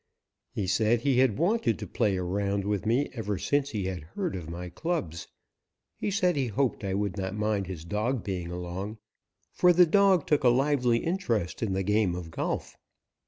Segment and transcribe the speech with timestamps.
[0.49, 4.01] He said he had wanted to play a round with me ever since he had
[4.15, 5.27] heard of my clubs.
[5.95, 8.97] He said he hoped I would not mind his dog being along,
[9.53, 12.75] for the dog took a lively interest in the game of golf.